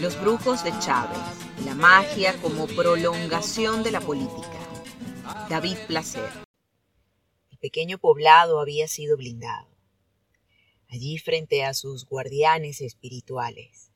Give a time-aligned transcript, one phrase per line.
[0.00, 1.18] Los brujos de Chávez,
[1.64, 4.58] la magia como prolongación de la política.
[5.48, 6.28] David Placer.
[7.50, 9.68] El pequeño poblado había sido blindado.
[10.88, 13.92] Allí frente a sus guardianes espirituales,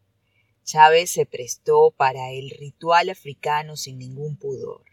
[0.65, 4.85] Chávez se prestó para el ritual africano sin ningún pudor.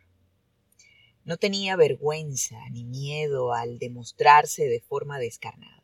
[1.25, 5.82] No tenía vergüenza ni miedo al demostrarse de forma descarnada.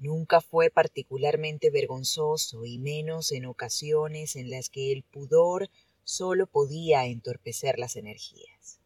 [0.00, 5.68] Nunca fue particularmente vergonzoso y menos en ocasiones en las que el pudor
[6.04, 8.80] solo podía entorpecer las energías.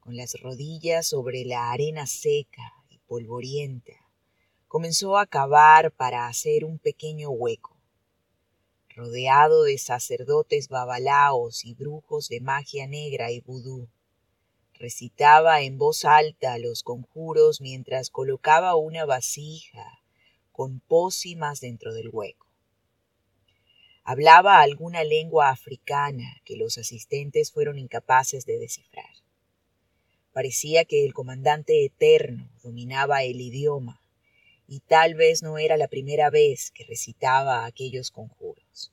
[0.00, 3.92] Con las rodillas sobre la arena seca y polvorienta,
[4.66, 7.76] comenzó a cavar para hacer un pequeño hueco.
[8.88, 13.88] Rodeado de sacerdotes babalaos y brujos de magia negra y vudú,
[14.78, 20.00] recitaba en voz alta los conjuros mientras colocaba una vasija
[20.52, 22.46] con pócimas dentro del hueco.
[24.04, 29.10] Hablaba alguna lengua africana que los asistentes fueron incapaces de descifrar.
[30.32, 34.00] Parecía que el comandante eterno dominaba el idioma,
[34.66, 38.92] y tal vez no era la primera vez que recitaba aquellos conjuros.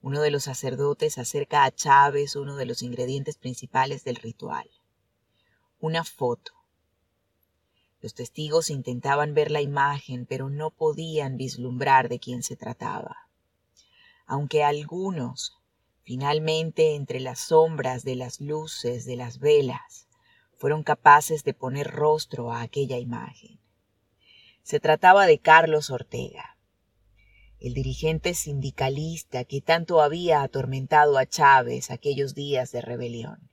[0.00, 4.70] Uno de los sacerdotes acerca a Chávez uno de los ingredientes principales del ritual.
[5.80, 6.52] Una foto.
[8.00, 13.28] Los testigos intentaban ver la imagen, pero no podían vislumbrar de quién se trataba.
[14.24, 15.58] Aunque algunos,
[16.04, 20.06] finalmente entre las sombras de las luces de las velas,
[20.56, 23.58] fueron capaces de poner rostro a aquella imagen.
[24.62, 26.57] Se trataba de Carlos Ortega,
[27.60, 33.50] el dirigente sindicalista que tanto había atormentado a Chávez aquellos días de rebelión.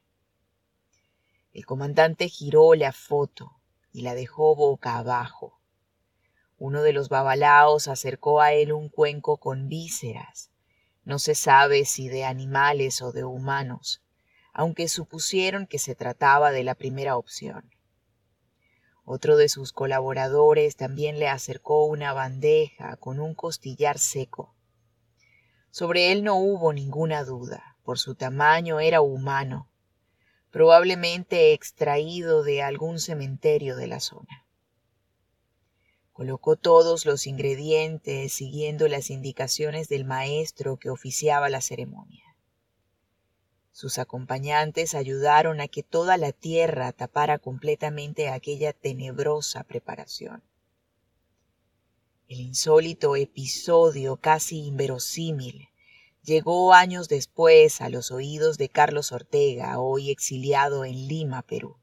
[1.53, 3.59] El comandante giró la foto
[3.91, 5.59] y la dejó boca abajo.
[6.57, 10.51] Uno de los babalaos acercó a él un cuenco con vísceras,
[11.03, 14.01] no se sabe si de animales o de humanos,
[14.53, 17.74] aunque supusieron que se trataba de la primera opción.
[19.07, 24.55] Otro de sus colaboradores también le acercó una bandeja con un costillar seco.
[25.69, 29.69] Sobre él no hubo ninguna duda, por su tamaño era humano,
[30.49, 34.47] probablemente extraído de algún cementerio de la zona.
[36.11, 42.24] Colocó todos los ingredientes siguiendo las indicaciones del maestro que oficiaba la ceremonia.
[43.75, 50.41] Sus acompañantes ayudaron a que toda la tierra tapara completamente aquella tenebrosa preparación.
[52.29, 55.67] El insólito episodio casi inverosímil
[56.23, 61.75] llegó años después a los oídos de Carlos Ortega, hoy exiliado en Lima, Perú.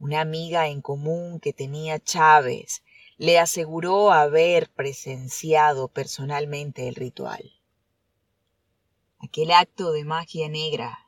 [0.00, 2.82] Una amiga en común que tenía Chávez
[3.16, 7.55] le aseguró haber presenciado personalmente el ritual.
[9.18, 11.06] Aquel acto de magia negra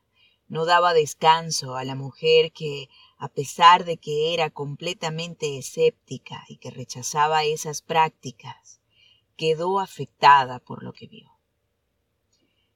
[0.49, 2.89] no daba descanso a la mujer que,
[3.19, 8.81] a pesar de que era completamente escéptica y que rechazaba esas prácticas,
[9.37, 11.31] quedó afectada por lo que vio.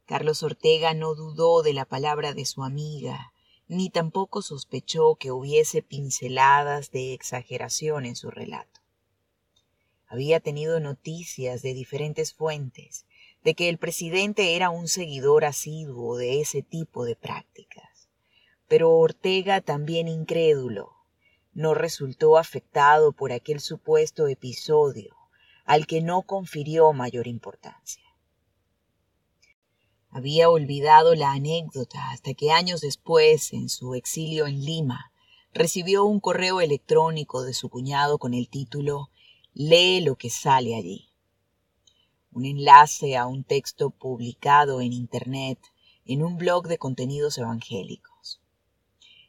[0.05, 3.33] Carlos Ortega no dudó de la palabra de su amiga,
[3.69, 8.81] ni tampoco sospechó que hubiese pinceladas de exageración en su relato.
[10.07, 13.07] Había tenido noticias de diferentes fuentes
[13.45, 18.09] de que el presidente era un seguidor asiduo de ese tipo de prácticas.
[18.69, 20.93] Pero Ortega, también incrédulo,
[21.53, 25.17] no resultó afectado por aquel supuesto episodio
[25.65, 28.03] al que no confirió mayor importancia.
[30.11, 35.13] Había olvidado la anécdota hasta que años después, en su exilio en Lima,
[35.53, 39.11] recibió un correo electrónico de su cuñado con el título
[39.55, 41.12] Lee lo que sale allí
[42.33, 45.59] un enlace a un texto publicado en Internet
[46.05, 48.41] en un blog de contenidos evangélicos,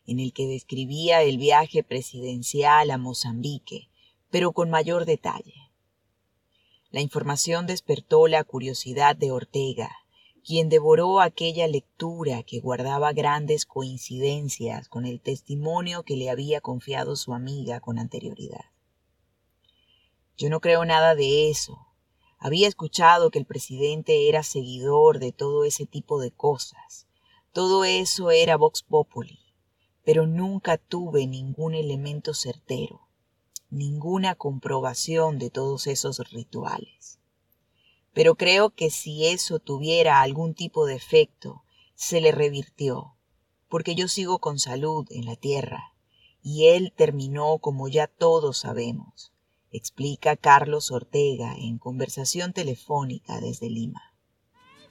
[0.05, 3.89] en el que describía el viaje presidencial a Mozambique,
[4.29, 5.71] pero con mayor detalle.
[6.91, 9.91] La información despertó la curiosidad de Ortega,
[10.45, 17.15] quien devoró aquella lectura que guardaba grandes coincidencias con el testimonio que le había confiado
[17.15, 18.65] su amiga con anterioridad.
[20.37, 21.87] Yo no creo nada de eso,
[22.43, 27.07] había escuchado que el presidente era seguidor de todo ese tipo de cosas.
[27.53, 29.39] Todo eso era Vox Populi,
[30.03, 33.07] pero nunca tuve ningún elemento certero,
[33.69, 37.17] ninguna comprobación de todos esos rituales.
[38.11, 41.63] Pero creo que si eso tuviera algún tipo de efecto,
[41.95, 43.15] se le revirtió,
[43.69, 45.95] porque yo sigo con salud en la tierra,
[46.41, 49.32] y él terminó como ya todos sabemos,
[49.73, 54.01] explica Carlos Ortega en conversación telefónica desde Lima.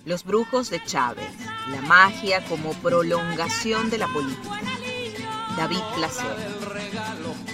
[0.05, 1.31] Los brujos de Chávez,
[1.71, 4.61] la magia como prolongación de la política.
[5.57, 7.52] David Placer.